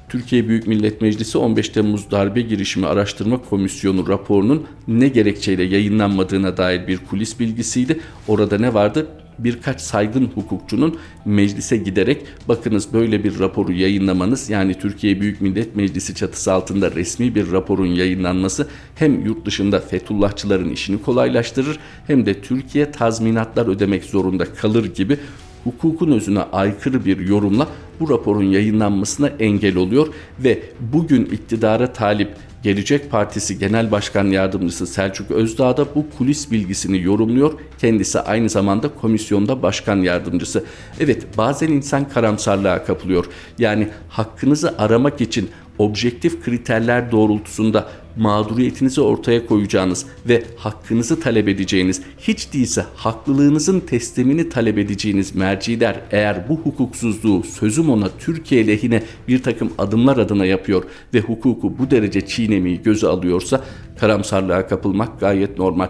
Türkiye 0.09 0.49
Büyük 0.49 0.67
Millet 0.67 1.01
Meclisi 1.01 1.39
15 1.39 1.69
Temmuz 1.69 2.11
Darbe 2.11 2.41
Girişimi 2.41 2.87
Araştırma 2.87 3.43
Komisyonu 3.43 4.09
raporunun 4.09 4.67
ne 4.89 5.09
gerekçeyle 5.09 5.63
yayınlanmadığına 5.63 6.57
dair 6.57 6.87
bir 6.87 6.99
kulis 6.99 7.41
bilgisiydi. 7.41 8.01
Orada 8.29 8.59
ne 8.59 8.75
vardı? 8.75 9.07
Birkaç 9.45 9.81
saygın 9.81 10.27
hukukçunun 10.35 10.99
meclise 11.25 11.77
giderek 11.77 12.23
bakınız 12.49 12.93
böyle 12.93 13.25
bir 13.25 13.39
raporu 13.39 13.73
yayınlamanız 13.73 14.51
yani 14.51 14.75
Türkiye 14.79 15.21
Büyük 15.21 15.41
Millet 15.41 15.77
Meclisi 15.77 16.15
çatısı 16.15 16.53
altında 16.53 16.91
resmi 16.91 17.35
bir 17.35 17.53
raporun 17.53 17.87
yayınlanması 17.87 18.69
hem 18.95 19.25
yurt 19.25 19.47
dışında 19.47 19.81
Fethullahçıların 19.81 20.71
işini 20.71 21.03
kolaylaştırır 21.03 21.79
hem 22.07 22.27
de 22.27 22.41
Türkiye 22.41 22.91
tazminatlar 22.91 23.67
ödemek 23.67 24.05
zorunda 24.05 24.45
kalır 24.45 24.85
gibi 24.95 25.19
hukukun 25.65 26.13
özüne 26.13 26.41
aykırı 26.41 27.05
bir 27.05 27.19
yorumla 27.19 27.69
bu 28.01 28.11
raporun 28.11 28.45
yayınlanmasına 28.45 29.29
engel 29.29 29.77
oluyor 29.77 30.07
ve 30.39 30.63
bugün 30.93 31.25
iktidara 31.25 31.93
talip 31.93 32.31
Gelecek 32.63 33.11
Partisi 33.11 33.59
Genel 33.59 33.91
Başkan 33.91 34.25
Yardımcısı 34.25 34.87
Selçuk 34.87 35.31
Özdağ 35.31 35.77
da 35.77 35.95
bu 35.95 36.07
kulis 36.19 36.51
bilgisini 36.51 37.03
yorumluyor. 37.03 37.53
Kendisi 37.79 38.21
aynı 38.21 38.49
zamanda 38.49 38.89
komisyonda 38.89 39.63
başkan 39.63 39.97
yardımcısı. 39.97 40.65
Evet 41.01 41.39
bazen 41.39 41.69
insan 41.69 42.09
karamsarlığa 42.09 42.85
kapılıyor. 42.85 43.25
Yani 43.59 43.89
hakkınızı 44.09 44.75
aramak 44.79 45.21
için 45.21 45.51
objektif 45.79 46.45
kriterler 46.45 47.13
doğrultusunda 47.13 47.89
mağduriyetinizi 48.17 49.01
ortaya 49.01 49.47
koyacağınız 49.47 50.07
ve 50.29 50.45
hakkınızı 50.57 51.21
talep 51.21 51.49
edeceğiniz, 51.49 52.03
hiç 52.19 52.53
değilse 52.53 52.85
haklılığınızın 52.95 53.81
teslimini 53.81 54.49
talep 54.49 54.79
edeceğiniz 54.79 55.35
merciler 55.35 56.01
eğer 56.11 56.49
bu 56.49 56.57
hukuksuzluğu 56.57 57.43
sözüm 57.43 57.91
ona 57.91 58.09
Türkiye 58.19 58.67
lehine 58.67 59.03
bir 59.29 59.43
takım 59.43 59.73
adımlar 59.79 60.17
adına 60.17 60.47
yapıyor 60.47 60.85
ve 61.15 61.21
hukuku 61.21 61.79
bu 61.79 61.91
derece 61.91 62.27
çiğnemeyi 62.27 62.83
göze 62.83 63.07
alıyorsa 63.07 63.65
karamsarlığa 64.01 64.67
kapılmak 64.67 65.21
gayet 65.21 65.59
normal. 65.59 65.89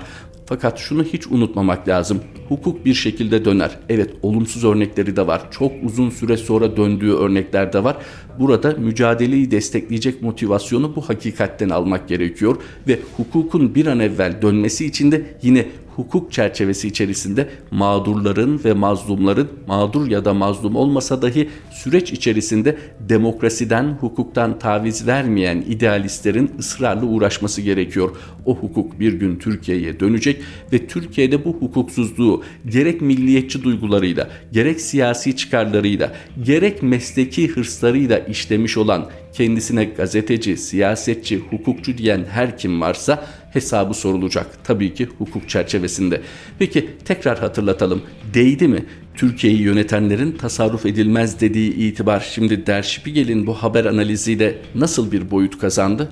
Fakat 0.50 0.78
şunu 0.78 1.04
hiç 1.04 1.26
unutmamak 1.26 1.88
lazım. 1.88 2.20
Hukuk 2.48 2.84
bir 2.84 2.94
şekilde 2.94 3.44
döner. 3.44 3.78
Evet 3.88 4.10
olumsuz 4.22 4.64
örnekleri 4.64 5.16
de 5.16 5.26
var. 5.26 5.42
Çok 5.50 5.72
uzun 5.82 6.10
süre 6.10 6.36
sonra 6.36 6.76
döndüğü 6.76 7.12
örnekler 7.12 7.72
de 7.72 7.84
var. 7.84 7.96
Burada 8.40 8.74
mücadeleyi 8.78 9.50
destekleyecek 9.50 10.22
motivasyonu 10.22 10.96
bu 10.96 11.08
hakikatten 11.08 11.68
almak 11.68 12.08
gerekiyor 12.08 12.56
ve 12.88 12.98
hukukun 13.16 13.74
bir 13.74 13.86
an 13.86 14.00
evvel 14.00 14.42
dönmesi 14.42 14.86
için 14.86 15.12
de 15.12 15.22
yine 15.42 15.66
hukuk 15.96 16.32
çerçevesi 16.32 16.88
içerisinde 16.88 17.48
mağdurların 17.70 18.60
ve 18.64 18.72
mazlumların 18.72 19.48
mağdur 19.66 20.06
ya 20.06 20.24
da 20.24 20.34
mazlum 20.34 20.76
olmasa 20.76 21.22
dahi 21.22 21.48
süreç 21.70 22.12
içerisinde 22.12 22.76
demokrasiden, 23.00 23.96
hukuktan 24.00 24.58
taviz 24.58 25.06
vermeyen 25.06 25.64
idealistlerin 25.68 26.50
ısrarla 26.58 27.06
uğraşması 27.06 27.60
gerekiyor. 27.60 28.10
O 28.46 28.56
hukuk 28.56 29.00
bir 29.00 29.12
gün 29.12 29.36
Türkiye'ye 29.36 30.00
dönecek 30.00 30.42
ve 30.72 30.86
Türkiye'de 30.86 31.44
bu 31.44 31.52
hukuksuzluğu 31.52 32.42
gerek 32.68 33.00
milliyetçi 33.00 33.62
duygularıyla, 33.62 34.30
gerek 34.52 34.80
siyasi 34.80 35.36
çıkarlarıyla, 35.36 36.12
gerek 36.44 36.82
mesleki 36.82 37.48
hırslarıyla 37.48 38.18
işlemiş 38.30 38.76
olan 38.76 39.10
kendisine 39.32 39.84
gazeteci, 39.84 40.56
siyasetçi, 40.56 41.38
hukukçu 41.38 41.98
diyen 41.98 42.24
her 42.30 42.58
kim 42.58 42.80
varsa 42.80 43.26
hesabı 43.52 43.94
sorulacak. 43.94 44.64
Tabii 44.64 44.94
ki 44.94 45.08
hukuk 45.18 45.48
çerçevesinde. 45.48 46.20
Peki 46.58 46.90
tekrar 47.04 47.38
hatırlatalım. 47.38 48.02
Değdi 48.34 48.68
mi? 48.68 48.84
Türkiye'yi 49.20 49.60
yönetenlerin 49.60 50.32
tasarruf 50.32 50.86
edilmez 50.86 51.40
dediği 51.40 51.74
itibar 51.74 52.20
şimdi 52.20 52.66
Der 52.66 52.82
Spiegel'in 52.82 53.46
bu 53.46 53.54
haber 53.54 53.84
analiziyle 53.84 54.58
nasıl 54.74 55.12
bir 55.12 55.30
boyut 55.30 55.58
kazandı? 55.58 56.08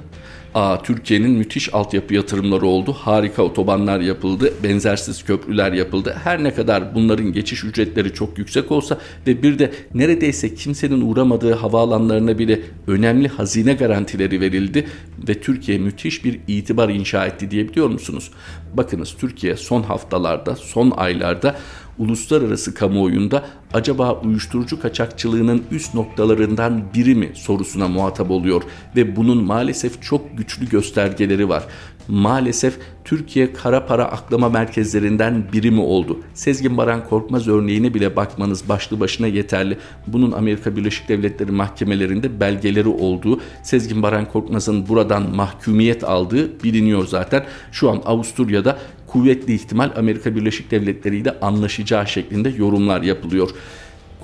Aa, 0.55 0.83
Türkiye'nin 0.83 1.31
müthiş 1.31 1.75
altyapı 1.75 2.15
yatırımları 2.15 2.67
oldu. 2.67 2.93
Harika 2.93 3.43
otobanlar 3.43 4.01
yapıldı. 4.01 4.53
Benzersiz 4.63 5.25
köprüler 5.25 5.73
yapıldı. 5.73 6.17
Her 6.25 6.45
ne 6.45 6.55
kadar 6.55 6.95
bunların 6.95 7.33
geçiş 7.33 7.65
ücretleri 7.65 8.15
çok 8.15 8.39
yüksek 8.39 8.73
olsa 8.73 8.99
ve 9.27 9.43
bir 9.43 9.59
de 9.59 9.73
neredeyse 9.95 10.55
kimsenin 10.55 11.01
uğramadığı 11.01 11.55
havaalanlarına 11.55 12.39
bile 12.39 12.61
önemli 12.87 13.29
hazine 13.29 13.75
garantileri 13.75 14.41
verildi 14.41 14.87
ve 15.29 15.41
Türkiye 15.41 15.79
müthiş 15.79 16.25
bir 16.25 16.41
itibar 16.49 16.89
inşa 16.89 17.27
etti 17.27 17.51
diyebiliyor 17.51 17.89
musunuz? 17.89 18.31
Bakınız 18.75 19.17
Türkiye 19.21 19.57
son 19.57 19.83
haftalarda, 19.83 20.57
son 20.57 20.93
aylarda 20.97 21.57
uluslararası 21.99 22.75
kamuoyunda 22.75 23.45
acaba 23.73 24.21
uyuşturucu 24.21 24.81
kaçakçılığının 24.81 25.63
üst 25.71 25.95
noktalarından 25.95 26.83
biri 26.95 27.15
mi 27.15 27.31
sorusuna 27.35 27.89
muhatap 27.89 28.31
oluyor 28.31 28.63
ve 28.97 29.17
bunun 29.17 29.45
maalesef 29.45 30.03
çok 30.03 30.39
güçlü 30.39 30.69
göstergeleri 30.69 31.49
var. 31.49 31.65
Maalesef 32.09 32.79
Türkiye 33.05 33.53
kara 33.53 33.87
para 33.87 34.05
aklama 34.05 34.49
merkezlerinden 34.49 35.45
biri 35.53 35.71
mi 35.71 35.81
oldu? 35.81 36.21
Sezgin 36.35 36.77
Baran 36.77 37.05
Korkmaz 37.09 37.49
örneğine 37.49 37.95
bile 37.95 38.17
bakmanız 38.17 38.69
başlı 38.69 39.01
başına 39.01 39.27
yeterli. 39.27 39.79
Bunun 40.07 40.33
Amerika 40.33 40.77
Birleşik 40.77 41.09
Devletleri 41.09 41.53
mahkemelerinde 41.53 42.41
belgeleri 42.41 42.89
olduğu, 42.89 43.41
Sezgin 43.63 44.03
Baran 44.03 44.29
Korkmaz'ın 44.29 44.89
buradan 44.89 45.37
mahkumiyet 45.37 46.05
aldığı 46.05 46.63
biliniyor 46.63 47.07
zaten. 47.07 47.47
Şu 47.73 47.91
an 47.91 48.03
Avusturya'da 48.05 48.79
kuvvetli 49.09 49.55
ihtimal 49.55 49.91
Amerika 49.97 50.37
Birleşik 50.37 50.71
Devletleri 50.71 51.17
ile 51.17 51.41
anlaşacağı 51.41 52.07
şeklinde 52.07 52.53
yorumlar 52.59 53.03
yapılıyor 53.03 53.51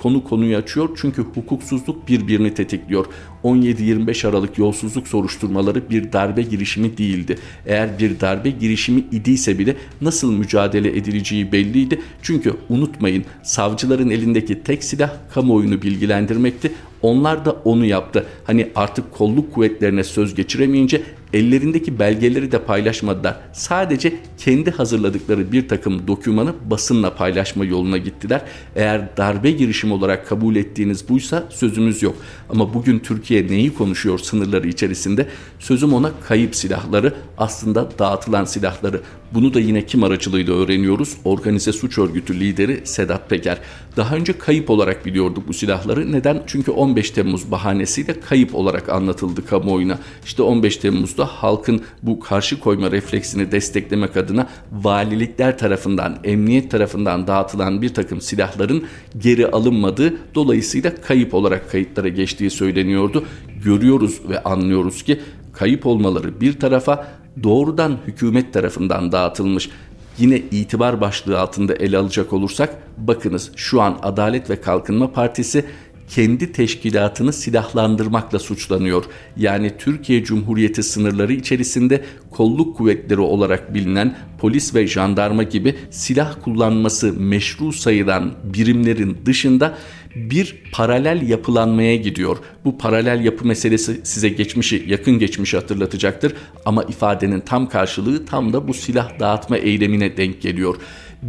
konu 0.05 0.23
konuyu 0.23 0.57
açıyor 0.57 0.89
çünkü 0.95 1.21
hukuksuzluk 1.21 2.07
birbirini 2.07 2.53
tetikliyor. 2.53 3.05
17-25 3.43 4.27
Aralık 4.27 4.57
yolsuzluk 4.57 5.07
soruşturmaları 5.07 5.89
bir 5.89 6.13
darbe 6.13 6.41
girişimi 6.41 6.97
değildi. 6.97 7.37
Eğer 7.65 7.99
bir 7.99 8.19
darbe 8.19 8.49
girişimi 8.49 9.03
idiyse 9.11 9.59
bile 9.59 9.75
nasıl 10.01 10.33
mücadele 10.33 10.97
edileceği 10.97 11.51
belliydi. 11.51 12.01
Çünkü 12.21 12.53
unutmayın 12.69 13.25
savcıların 13.43 14.09
elindeki 14.09 14.63
tek 14.63 14.83
silah 14.83 15.11
kamuoyunu 15.33 15.81
bilgilendirmekti. 15.81 16.71
Onlar 17.01 17.45
da 17.45 17.51
onu 17.51 17.85
yaptı. 17.85 18.25
Hani 18.43 18.69
artık 18.75 19.13
kolluk 19.13 19.53
kuvvetlerine 19.53 20.03
söz 20.03 20.35
geçiremeyince 20.35 21.01
ellerindeki 21.35 21.99
belgeleri 21.99 22.51
de 22.51 22.59
paylaşmadılar. 22.59 23.35
Sadece 23.53 24.13
kendi 24.37 24.71
hazırladıkları 24.71 25.51
bir 25.51 25.67
takım 25.67 26.07
dokümanı 26.07 26.53
basınla 26.65 27.15
paylaşma 27.15 27.65
yoluna 27.65 27.97
gittiler. 27.97 28.41
Eğer 28.75 29.17
darbe 29.17 29.51
girişimi 29.51 29.93
olarak 29.93 30.27
kabul 30.27 30.55
ettiğiniz 30.55 31.09
buysa 31.09 31.43
sözümüz 31.49 32.03
yok. 32.03 32.15
Ama 32.49 32.73
bugün 32.73 32.99
Türkiye 32.99 33.47
neyi 33.47 33.73
konuşuyor 33.73 34.19
sınırları 34.19 34.67
içerisinde? 34.67 35.27
Sözüm 35.59 35.93
ona 35.93 36.11
kayıp 36.27 36.55
silahları, 36.55 37.13
aslında 37.37 37.89
dağıtılan 37.99 38.45
silahları. 38.45 39.01
Bunu 39.31 39.53
da 39.53 39.59
yine 39.59 39.85
kim 39.85 40.03
aracılığıyla 40.03 40.53
öğreniyoruz? 40.53 41.17
Organize 41.23 41.73
suç 41.73 41.97
örgütü 41.97 42.39
lideri 42.39 42.81
Sedat 42.83 43.29
Peker. 43.29 43.57
Daha 43.97 44.15
önce 44.15 44.37
kayıp 44.37 44.69
olarak 44.69 45.05
biliyorduk 45.05 45.47
bu 45.47 45.53
silahları. 45.53 46.11
Neden? 46.11 46.43
Çünkü 46.47 46.71
15 46.71 47.11
Temmuz 47.11 47.51
bahanesiyle 47.51 48.19
kayıp 48.19 48.55
olarak 48.55 48.89
anlatıldı 48.89 49.45
kamuoyuna. 49.45 49.99
İşte 50.25 50.43
15 50.43 50.77
Temmuz'da 50.77 51.24
halkın 51.25 51.81
bu 52.03 52.19
karşı 52.19 52.59
koyma 52.59 52.91
refleksini 52.91 53.51
desteklemek 53.51 54.17
adına 54.17 54.47
valilikler 54.71 55.57
tarafından, 55.57 56.17
emniyet 56.23 56.71
tarafından 56.71 57.27
dağıtılan 57.27 57.81
bir 57.81 57.93
takım 57.93 58.21
silahların 58.21 58.83
geri 59.17 59.47
alınmadığı 59.47 60.13
dolayısıyla 60.35 60.95
kayıp 60.95 61.33
olarak 61.33 61.71
kayıtlara 61.71 62.07
geçtiği 62.07 62.49
söyleniyordu. 62.49 63.25
Görüyoruz 63.63 64.21
ve 64.29 64.43
anlıyoruz 64.43 65.03
ki 65.03 65.19
kayıp 65.53 65.85
olmaları 65.85 66.41
bir 66.41 66.59
tarafa 66.59 67.07
doğrudan 67.43 67.97
hükümet 68.07 68.53
tarafından 68.53 69.11
dağıtılmış. 69.11 69.69
Yine 70.17 70.37
itibar 70.37 71.01
başlığı 71.01 71.39
altında 71.39 71.73
ele 71.73 71.97
alacak 71.97 72.33
olursak 72.33 72.77
bakınız 72.97 73.51
şu 73.55 73.81
an 73.81 73.99
Adalet 74.03 74.49
ve 74.49 74.61
Kalkınma 74.61 75.11
Partisi 75.11 75.65
kendi 76.07 76.51
teşkilatını 76.51 77.33
silahlandırmakla 77.33 78.39
suçlanıyor. 78.39 79.03
Yani 79.37 79.71
Türkiye 79.79 80.23
Cumhuriyeti 80.23 80.83
sınırları 80.83 81.33
içerisinde 81.33 82.03
kolluk 82.31 82.77
kuvvetleri 82.77 83.19
olarak 83.19 83.73
bilinen 83.73 84.17
polis 84.39 84.75
ve 84.75 84.87
jandarma 84.87 85.43
gibi 85.43 85.75
silah 85.89 86.35
kullanması 86.43 87.13
meşru 87.13 87.73
sayılan 87.73 88.33
birimlerin 88.43 89.17
dışında 89.25 89.77
bir 90.15 90.63
paralel 90.71 91.29
yapılanmaya 91.29 91.95
gidiyor. 91.95 92.37
Bu 92.65 92.77
paralel 92.77 93.25
yapı 93.25 93.47
meselesi 93.47 94.01
size 94.03 94.29
geçmişi, 94.29 94.85
yakın 94.87 95.19
geçmişi 95.19 95.57
hatırlatacaktır 95.57 96.33
ama 96.65 96.83
ifadenin 96.83 97.39
tam 97.39 97.69
karşılığı 97.69 98.25
tam 98.25 98.53
da 98.53 98.67
bu 98.67 98.73
silah 98.73 99.19
dağıtma 99.19 99.57
eylemine 99.57 100.17
denk 100.17 100.41
geliyor 100.41 100.75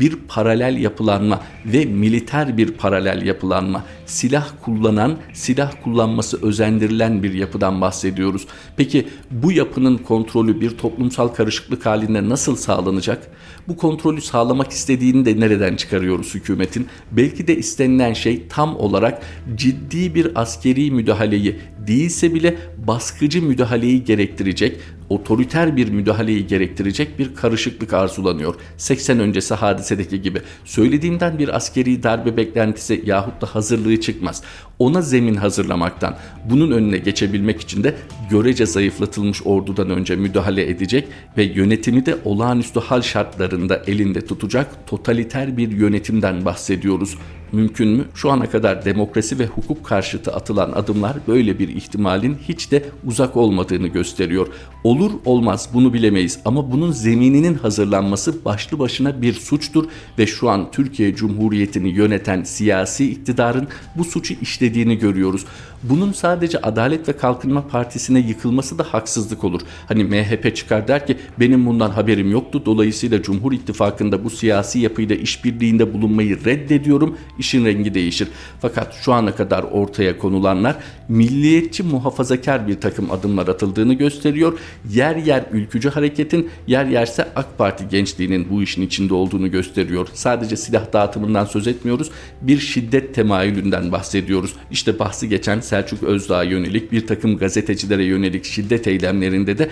bir 0.00 0.16
paralel 0.28 0.76
yapılanma 0.76 1.42
ve 1.66 1.84
militer 1.84 2.56
bir 2.56 2.70
paralel 2.70 3.26
yapılanma, 3.26 3.84
silah 4.06 4.48
kullanan, 4.64 5.16
silah 5.32 5.72
kullanması 5.84 6.46
özendirilen 6.46 7.22
bir 7.22 7.32
yapıdan 7.34 7.80
bahsediyoruz. 7.80 8.46
Peki 8.76 9.08
bu 9.30 9.52
yapının 9.52 9.98
kontrolü 9.98 10.60
bir 10.60 10.70
toplumsal 10.70 11.28
karışıklık 11.28 11.86
halinde 11.86 12.28
nasıl 12.28 12.56
sağlanacak? 12.56 13.30
Bu 13.68 13.76
kontrolü 13.76 14.20
sağlamak 14.20 14.70
istediğini 14.70 15.24
de 15.24 15.40
nereden 15.40 15.76
çıkarıyoruz 15.76 16.34
hükümetin? 16.34 16.86
Belki 17.12 17.46
de 17.46 17.56
istenilen 17.56 18.12
şey 18.12 18.48
tam 18.48 18.76
olarak 18.76 19.22
ciddi 19.54 20.14
bir 20.14 20.40
askeri 20.40 20.90
müdahaleyi 20.90 21.56
değilse 21.86 22.34
bile 22.34 22.56
baskıcı 22.86 23.42
müdahaleyi 23.42 24.04
gerektirecek, 24.04 24.80
otoriter 25.08 25.76
bir 25.76 25.90
müdahaleyi 25.90 26.46
gerektirecek 26.46 27.18
bir 27.18 27.34
karışıklık 27.34 27.92
arzulanıyor. 27.92 28.54
80 28.76 29.20
öncesi 29.20 29.54
hadisedeki 29.54 30.22
gibi. 30.22 30.42
Söylediğimden 30.64 31.38
bir 31.38 31.56
askeri 31.56 32.02
darbe 32.02 32.36
beklentisi 32.36 33.02
yahut 33.06 33.40
da 33.40 33.46
hazırlığı 33.46 34.00
çıkmaz. 34.00 34.42
Ona 34.78 35.02
zemin 35.02 35.34
hazırlamaktan, 35.34 36.16
bunun 36.50 36.70
önüne 36.70 36.98
geçebilmek 36.98 37.60
için 37.60 37.84
de 37.84 37.94
görece 38.30 38.66
zayıflatılmış 38.66 39.42
ordudan 39.44 39.90
önce 39.90 40.16
müdahale 40.16 40.70
edecek 40.70 41.08
ve 41.36 41.42
yönetimi 41.42 42.06
de 42.06 42.16
olağanüstü 42.24 42.80
hal 42.80 43.02
şartlarında 43.02 43.82
elinde 43.86 44.26
tutacak 44.26 44.86
totaliter 44.86 45.56
bir 45.56 45.70
yönetimden 45.70 46.44
bahsediyoruz. 46.44 47.18
Mümkün 47.52 47.88
mü? 47.88 48.04
Şu 48.14 48.30
ana 48.30 48.50
kadar 48.50 48.84
demokrasi 48.84 49.38
ve 49.38 49.46
hukuk 49.46 49.84
karşıtı 49.84 50.32
atılan 50.32 50.72
adımlar 50.72 51.16
böyle 51.28 51.58
bir 51.58 51.68
ihtimalin 51.68 52.36
hiç 52.48 52.70
de 52.70 52.84
uzak 53.04 53.36
olmadığını 53.36 53.86
gösteriyor. 53.86 54.46
Olur 54.84 55.10
olmaz 55.24 55.68
bunu 55.74 55.92
bilemeyiz 55.92 56.38
ama 56.44 56.72
bunun 56.72 56.90
zemininin 56.90 57.54
hazırlanması 57.54 58.44
başlı 58.44 58.78
başına 58.78 59.22
bir 59.22 59.32
suçtur 59.32 59.84
ve 60.18 60.26
şu 60.26 60.50
an 60.50 60.70
Türkiye 60.70 61.14
Cumhuriyeti'ni 61.14 61.88
yöneten 61.88 62.42
siyasi 62.42 63.10
iktidarın 63.10 63.68
bu 63.94 64.04
suçu 64.04 64.34
işlediğini 64.42 64.98
görüyoruz. 64.98 65.44
Bunun 65.82 66.12
sadece 66.12 66.60
Adalet 66.60 67.08
ve 67.08 67.12
Kalkınma 67.12 67.68
Partisi'ne 67.68 68.18
yıkılması 68.18 68.78
da 68.78 68.82
haksızlık 68.82 69.44
olur. 69.44 69.60
Hani 69.88 70.04
MHP 70.04 70.56
çıkar 70.56 70.88
der 70.88 71.06
ki 71.06 71.16
benim 71.40 71.66
bundan 71.66 71.90
haberim 71.90 72.30
yoktu. 72.30 72.62
Dolayısıyla 72.66 73.22
Cumhur 73.22 73.52
İttifakı'nda 73.52 74.24
bu 74.24 74.30
siyasi 74.30 74.78
yapıyla 74.78 75.16
işbirliğinde 75.16 75.94
bulunmayı 75.94 76.44
reddediyorum. 76.44 77.16
İşin 77.38 77.64
rengi 77.64 77.94
değişir. 77.94 78.28
Fakat 78.60 78.94
şu 79.02 79.12
ana 79.12 79.34
kadar 79.34 79.62
ortaya 79.62 80.18
konulanlar 80.18 80.76
milliyetçi 81.08 81.82
muhafazakar 81.82 82.68
bir 82.68 82.80
takım 82.80 83.10
adımlar 83.10 83.48
atıldığını 83.48 83.94
gösteriyor. 83.94 84.58
Yer 84.90 85.16
yer 85.16 85.44
ülkücü 85.52 85.90
hareketin, 85.90 86.50
yer 86.66 86.84
yerse 86.86 87.28
AK 87.36 87.58
Parti 87.58 87.88
gençliğinin 87.88 88.50
bu 88.50 88.62
işin 88.62 88.82
içinde 88.82 89.14
olduğunu 89.14 89.50
gösteriyor. 89.50 90.08
Sadece 90.14 90.56
silah 90.56 90.92
dağıtımından 90.92 91.44
söz 91.44 91.66
etmiyoruz. 91.66 92.10
Bir 92.42 92.58
şiddet 92.58 93.14
temayülünden 93.14 93.92
bahsediyoruz. 93.92 94.54
İşte 94.70 94.98
bahsi 94.98 95.28
geçen 95.28 95.60
Selçuk 95.60 96.02
Özdağ'a 96.02 96.42
yönelik 96.42 96.92
bir 96.92 97.06
takım 97.06 97.38
gazetecilere 97.38 98.04
yönelik 98.04 98.44
şiddet 98.44 98.86
eylemlerinde 98.86 99.58
de 99.58 99.70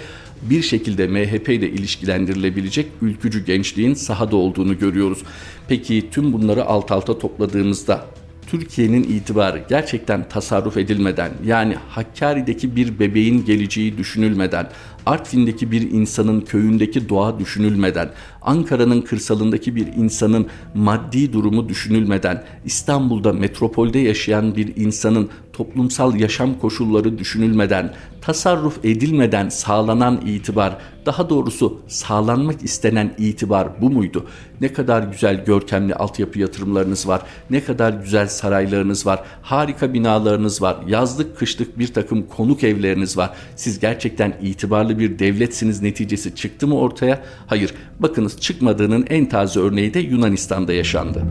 bir 0.50 0.62
şekilde 0.62 1.06
MHP 1.06 1.48
ile 1.48 1.70
ilişkilendirilebilecek 1.70 2.86
ülkücü 3.02 3.44
gençliğin 3.44 3.94
sahada 3.94 4.36
olduğunu 4.36 4.78
görüyoruz. 4.78 5.22
Peki 5.68 6.10
tüm 6.10 6.32
bunları 6.32 6.64
alt 6.64 6.92
alta 6.92 7.18
topladığımızda 7.18 8.06
Türkiye'nin 8.46 9.02
itibarı 9.02 9.62
gerçekten 9.68 10.28
tasarruf 10.28 10.76
edilmeden 10.76 11.30
yani 11.46 11.76
Hakkari'deki 11.88 12.76
bir 12.76 12.98
bebeğin 12.98 13.44
geleceği 13.44 13.98
düşünülmeden, 13.98 14.70
Artvin'deki 15.06 15.70
bir 15.70 15.90
insanın 15.90 16.40
köyündeki 16.40 17.08
doğa 17.08 17.38
düşünülmeden, 17.38 18.10
Ankara'nın 18.42 19.00
kırsalındaki 19.00 19.76
bir 19.76 19.86
insanın 19.86 20.46
maddi 20.74 21.32
durumu 21.32 21.68
düşünülmeden, 21.68 22.44
İstanbul'da 22.64 23.32
metropolde 23.32 23.98
yaşayan 23.98 24.56
bir 24.56 24.76
insanın 24.76 25.30
toplumsal 25.52 26.16
yaşam 26.16 26.58
koşulları 26.58 27.18
düşünülmeden, 27.18 27.94
tasarruf 28.20 28.84
edilmeden 28.84 29.48
sağlanan 29.48 30.20
itibar, 30.26 30.78
daha 31.06 31.30
doğrusu 31.30 31.80
sağlanmak 31.88 32.62
istenen 32.62 33.14
itibar 33.18 33.68
bu 33.80 33.90
muydu? 33.90 34.26
Ne 34.60 34.72
kadar 34.72 35.02
güzel 35.02 35.44
görkemli 35.44 35.94
altyapı 35.94 36.38
yatırımlarınız 36.38 37.08
var, 37.08 37.22
ne 37.50 37.64
kadar 37.64 37.92
güzel 37.92 38.28
saraylarınız 38.28 39.06
var, 39.06 39.22
harika 39.42 39.94
binalarınız 39.94 40.62
var, 40.62 40.76
yazlık 40.86 41.38
kışlık 41.38 41.78
bir 41.78 41.86
takım 41.86 42.26
konuk 42.26 42.64
evleriniz 42.64 43.16
var. 43.16 43.30
Siz 43.56 43.80
gerçekten 43.80 44.34
itibarlı 44.42 44.93
bir 44.98 45.18
devletsiniz 45.18 45.82
neticesi 45.82 46.34
çıktı 46.34 46.66
mı 46.66 46.78
ortaya? 46.78 47.22
Hayır. 47.46 47.74
Bakınız 48.00 48.40
çıkmadığının 48.40 49.06
en 49.10 49.28
taze 49.28 49.60
örneği 49.60 49.94
de 49.94 50.00
Yunanistan'da 50.00 50.72
yaşandı. 50.72 51.22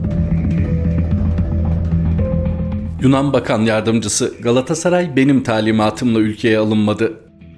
Yunan 3.01 3.33
Bakan 3.33 3.61
Yardımcısı 3.61 4.33
Galatasaray 4.41 5.15
benim 5.15 5.43
talimatımla 5.43 6.19
ülkeye 6.19 6.57
alınmadı. 6.57 7.13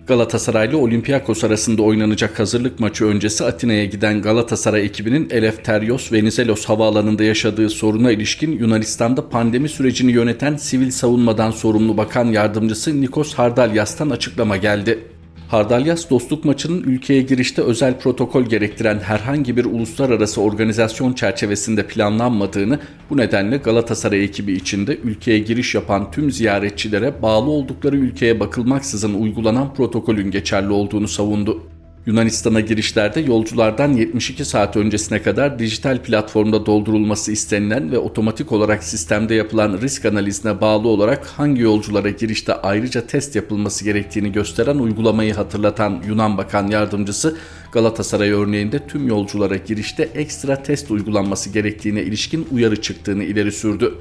Galatasaraylı 0.08 0.78
Olympiakos 0.78 1.44
arasında 1.44 1.82
oynanacak 1.82 2.40
hazırlık 2.40 2.80
maçı 2.80 3.06
öncesi 3.06 3.46
Atina'ya 3.46 3.86
giden 3.86 4.22
Galatasaray 4.22 4.86
ekibinin 4.86 5.30
Eleftherios 5.30 6.12
Venizelos 6.12 6.66
havaalanında 6.66 7.24
yaşadığı 7.24 7.70
soruna 7.70 8.12
ilişkin 8.12 8.52
Yunanistan'da 8.52 9.30
pandemi 9.30 9.70
sürecini 9.70 10.12
yöneten 10.12 10.56
sivil 10.56 10.92
savunmadan 10.92 11.52
sorumlu 11.52 11.98
bakan 11.98 12.26
yardımcısı 12.26 13.02
Nikos 13.02 13.34
Hardalyas'tan 13.34 14.10
açıklama 14.10 14.58
geldi. 14.58 15.00
Hardalyas 15.48 16.10
dostluk 16.10 16.46
maçının 16.46 16.84
ülkeye 16.84 17.22
girişte 17.22 17.62
özel 17.62 18.00
protokol 18.00 18.44
gerektiren 18.44 19.00
herhangi 19.00 19.58
bir 19.58 19.66
uluslararası 19.66 20.42
organizasyon 20.42 21.14
çerçevesinde 21.14 21.88
planlanmadığını, 21.88 22.80
bu 23.10 23.18
nedenle 23.18 23.58
Galatasaray 23.58 24.24
ekibi 24.24 24.54
içinde 24.54 24.98
ülkeye 24.98 25.40
giriş 25.40 25.76
yapan 25.76 26.12
tüm 26.12 26.32
ziyaretçilere 26.32 27.22
bağlı 27.22 27.50
oldukları 27.50 27.98
ülkeye 27.98 28.40
bakılmaksızın 28.40 29.14
uygulanan 29.14 29.74
protokolün 29.74 30.32
geçerli 30.32 30.72
olduğunu 30.72 31.08
savundu. 31.08 31.75
Yunanistan'a 32.06 32.60
girişlerde 32.60 33.20
yolculardan 33.20 33.94
72 33.94 34.46
saat 34.46 34.78
öncesine 34.78 35.22
kadar 35.22 35.60
dijital 35.60 36.04
platformda 36.04 36.66
doldurulması 36.66 37.32
istenilen 37.32 37.92
ve 37.92 37.98
otomatik 37.98 38.52
olarak 38.52 38.84
sistemde 38.84 39.36
yapılan 39.36 39.82
risk 39.82 40.06
analizine 40.06 40.62
bağlı 40.62 40.88
olarak 40.88 41.26
hangi 41.26 41.62
yolculara 41.62 42.10
girişte 42.10 42.54
ayrıca 42.54 43.08
test 43.08 43.36
yapılması 43.36 43.84
gerektiğini 43.84 44.32
gösteren 44.32 44.78
uygulamayı 44.78 45.34
hatırlatan 45.34 46.04
Yunan 46.08 46.38
Bakan 46.38 46.68
Yardımcısı 46.68 47.38
Galatasaray 47.72 48.30
örneğinde 48.30 48.88
tüm 48.88 49.08
yolculara 49.08 49.56
girişte 49.56 50.04
ekstra 50.16 50.64
test 50.64 50.92
uygulanması 50.92 51.50
gerektiğine 51.50 52.04
ilişkin 52.04 52.48
uyarı 52.52 52.82
çıktığını 52.82 53.24
ileri 53.24 53.52
sürdü. 53.52 53.94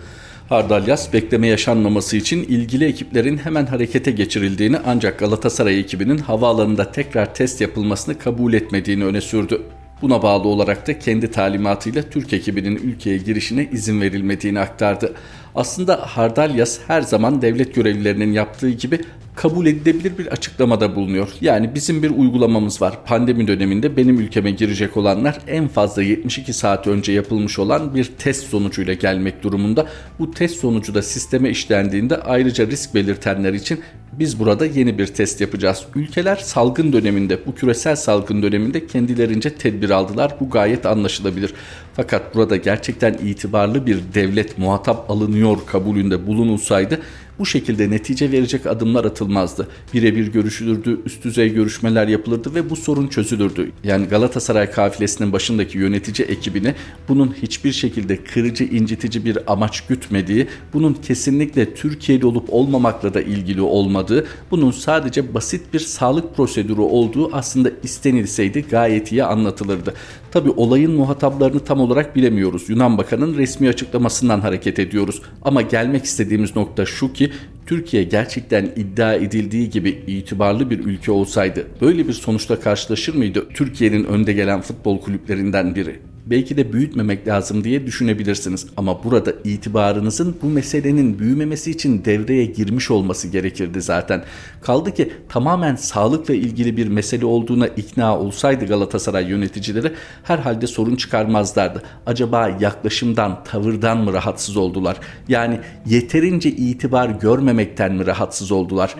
Hardalyas 0.49 1.13
bekleme 1.13 1.47
yaşanmaması 1.47 2.17
için 2.17 2.43
ilgili 2.43 2.85
ekiplerin 2.85 3.37
hemen 3.37 3.67
harekete 3.67 4.11
geçirildiğini 4.11 4.77
ancak 4.87 5.19
Galatasaray 5.19 5.81
ekibinin 5.81 6.19
havaalanında 6.19 6.93
tekrar 6.93 7.35
test 7.35 7.61
yapılmasını 7.61 8.19
kabul 8.19 8.53
etmediğini 8.53 9.05
öne 9.05 9.21
sürdü. 9.21 9.63
Buna 10.03 10.23
bağlı 10.23 10.49
olarak 10.49 10.87
da 10.87 10.99
kendi 10.99 11.31
talimatıyla 11.31 12.03
Türk 12.03 12.33
ekibinin 12.33 12.77
ülkeye 12.77 13.17
girişine 13.17 13.69
izin 13.73 14.01
verilmediğini 14.01 14.61
aktardı. 14.61 15.15
Aslında 15.55 15.97
Hardalyas 15.97 16.79
her 16.87 17.03
zaman 17.03 17.43
devlet 17.43 17.75
görevlilerinin 17.75 18.33
yaptığı 18.33 18.71
gibi 18.71 19.01
kabul 19.35 19.67
edilebilir 19.67 20.19
bir 20.19 20.27
açıklamada 20.27 20.97
bulunuyor. 20.97 21.29
Yani 21.41 21.75
bizim 21.75 22.03
bir 22.03 22.11
uygulamamız 22.11 22.83
var. 22.83 23.05
Pandemi 23.05 23.49
döneminde 23.49 23.97
benim 23.97 24.21
ülkeme 24.21 24.51
girecek 24.51 24.97
olanlar 24.97 25.39
en 25.47 25.69
fazla 25.69 26.03
72 26.03 26.53
saat 26.53 26.87
önce 26.87 27.13
yapılmış 27.13 27.59
olan 27.59 27.95
bir 27.95 28.05
test 28.05 28.47
sonucuyla 28.47 28.95
gelmek 28.95 29.43
durumunda. 29.43 29.87
Bu 30.19 30.31
test 30.31 30.61
sonucu 30.61 30.95
da 30.95 31.03
sisteme 31.03 31.51
işlendiğinde 31.51 32.17
ayrıca 32.17 32.67
risk 32.67 32.95
belirtenler 32.95 33.53
için 33.53 33.81
biz 34.19 34.39
burada 34.39 34.67
yeni 34.67 34.99
bir 34.99 35.07
test 35.07 35.41
yapacağız. 35.41 35.85
Ülkeler 35.95 36.37
salgın 36.37 36.93
döneminde, 36.93 37.47
bu 37.47 37.55
küresel 37.55 37.97
salgın 37.97 38.43
döneminde 38.43 38.87
kendilerince 38.87 39.55
tedbir 39.55 39.91
aldılar. 39.91 40.37
Bu 40.41 40.51
gayet 40.51 40.87
anlaşılabilir. 40.87 41.55
Fakat 41.97 42.35
burada 42.35 42.57
gerçekten 42.57 43.15
itibarlı 43.15 43.87
bir 43.87 43.99
devlet 44.15 44.59
muhatap 44.59 45.11
alınıyor 45.11 45.59
kabulünde 45.67 46.27
bulunulsaydı 46.27 47.01
bu 47.39 47.47
şekilde 47.47 47.91
netice 47.91 48.33
verecek 48.33 48.67
adımlar 48.67 49.05
atılmazdı. 49.05 49.69
Birebir 49.95 50.27
görüşülürdü, 50.27 51.01
üst 51.07 51.25
düzey 51.25 51.53
görüşmeler 51.53 52.09
yapılırdı 52.09 52.55
ve 52.55 52.71
bu 52.71 52.77
sorun 52.77 53.09
çözülürdü. 53.09 53.71
Yani 53.85 54.07
Galatasaray 54.07 54.71
kafilesinin 54.71 55.33
başındaki 55.33 55.79
yönetici 55.79 56.29
ekibini 56.29 56.75
bunun 57.09 57.35
hiçbir 57.43 57.73
şekilde 57.73 58.25
kırıcı, 58.25 58.65
incitici 58.65 59.25
bir 59.25 59.53
amaç 59.53 59.81
gütmediği, 59.81 60.47
bunun 60.73 60.95
kesinlikle 60.95 61.75
Türkiye'li 61.75 62.27
olup 62.27 62.53
olmamakla 62.53 63.15
da 63.15 63.21
ilgili 63.21 63.61
olmadığı, 63.61 64.27
bunun 64.51 64.71
sadece 64.71 65.35
basit 65.35 65.75
bir 65.75 65.81
sağlık 65.81 66.37
prosedürü 66.37 66.81
olduğu 66.81 67.35
aslında 67.37 67.71
istenilseydi 67.83 68.63
gayet 68.71 69.13
iyi 69.13 69.25
anlatılırdı. 69.25 69.95
Tabi 70.35 70.51
olayın 70.51 70.93
muhataplarını 70.93 71.61
tam 71.61 71.81
olarak 71.81 72.17
bilemiyoruz. 72.17 72.71
Yunan 72.71 72.99
Bakan'ın 72.99 73.37
resmi 73.37 73.69
açıklamasından 73.69 74.41
hareket 74.41 74.79
ediyoruz. 74.79 75.23
Ama 75.43 75.63
gelmek 75.63 76.05
istediğimiz 76.05 76.57
nokta 76.57 76.87
şu 76.87 77.13
ki 77.13 77.33
Türkiye 77.67 78.03
gerçekten 78.03 78.65
iddia 78.77 79.15
edildiği 79.15 79.71
gibi 79.71 79.91
itibarlı 80.07 80.71
bir 80.71 80.79
ülke 80.79 81.13
olsaydı 81.13 81.67
böyle 81.81 82.09
bir 82.09 82.13
sonuçla 82.13 82.61
karşılaşır 82.61 83.15
mıydı 83.15 83.47
Türkiye'nin 83.55 84.05
önde 84.05 84.33
gelen 84.33 84.61
futbol 84.61 85.01
kulüplerinden 85.01 85.75
biri? 85.75 86.01
Belki 86.27 86.57
de 86.57 86.73
büyütmemek 86.73 87.29
lazım 87.29 87.65
diye 87.65 87.87
düşünebilirsiniz. 87.87 88.67
Ama 88.77 89.05
burada 89.05 89.33
itibarınızın 89.45 90.37
bu 90.43 90.47
meselenin 90.47 91.19
büyümemesi 91.19 91.71
için 91.71 92.05
devreye 92.05 92.45
girmiş 92.45 92.91
olması 92.91 93.29
gerekirdi 93.29 93.83
zaten. 93.83 94.25
Kaldı 94.61 94.95
ki 94.95 95.13
tamamen 95.29 95.77
sağlıkla 95.77 96.35
ilgili 96.35 96.77
bir 96.77 96.89
mesele 96.89 97.27
olduğuna 97.27 97.67
ikna 97.67 98.19
olsaydı 98.19 98.67
Galatasaray 98.67 99.31
yöneticileri 99.31 99.93
herhalde 100.23 100.67
sorun 100.67 100.97
çıkarmazlardı. 100.97 101.83
Acaba 102.07 102.57
yaklaşımdan, 102.61 103.45
tavırdan 103.45 103.99
mı 103.99 104.13
rahatsız 104.13 104.57
oldular? 104.57 104.97
Yani 105.29 105.61
yeterince 105.87 106.51
itibar 106.51 107.09
görmemekten 107.09 107.95
mi 107.95 108.07
rahatsız 108.07 108.53
oldular? 108.53 108.95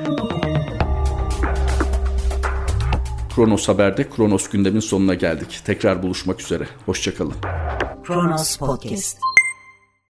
Kronos 3.35 3.69
Haber'de 3.69 4.09
Kronos 4.09 4.49
gündemin 4.49 4.81
sonuna 4.81 5.15
geldik. 5.15 5.61
Tekrar 5.65 6.03
buluşmak 6.03 6.41
üzere. 6.41 6.69
Hoşçakalın. 6.87 7.35
Kronos 8.07 8.57
Podcast 8.57 9.34